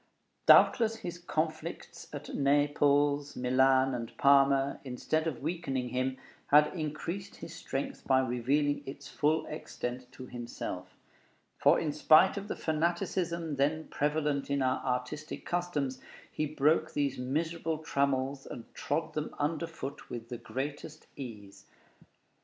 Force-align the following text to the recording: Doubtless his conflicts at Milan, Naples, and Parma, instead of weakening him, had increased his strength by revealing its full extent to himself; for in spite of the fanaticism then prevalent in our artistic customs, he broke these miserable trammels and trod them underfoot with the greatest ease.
Doubtless 0.47 0.95
his 0.95 1.19
conflicts 1.19 2.07
at 2.11 2.29
Milan, 2.29 2.43
Naples, 2.43 3.35
and 3.35 4.17
Parma, 4.17 4.79
instead 4.83 5.27
of 5.27 5.43
weakening 5.43 5.89
him, 5.89 6.17
had 6.47 6.73
increased 6.73 7.35
his 7.35 7.53
strength 7.53 8.07
by 8.07 8.19
revealing 8.21 8.81
its 8.87 9.07
full 9.07 9.45
extent 9.45 10.11
to 10.13 10.25
himself; 10.25 10.97
for 11.59 11.79
in 11.79 11.91
spite 11.91 12.35
of 12.35 12.47
the 12.47 12.55
fanaticism 12.55 13.57
then 13.57 13.89
prevalent 13.89 14.49
in 14.49 14.63
our 14.63 14.83
artistic 14.83 15.45
customs, 15.45 16.01
he 16.31 16.47
broke 16.47 16.93
these 16.93 17.19
miserable 17.19 17.77
trammels 17.77 18.47
and 18.47 18.73
trod 18.73 19.13
them 19.13 19.29
underfoot 19.37 20.09
with 20.09 20.29
the 20.29 20.37
greatest 20.39 21.05
ease. 21.15 21.67